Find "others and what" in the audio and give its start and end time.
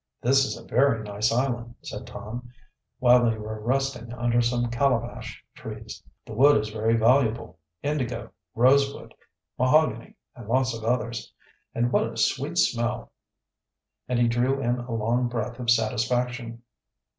10.83-12.11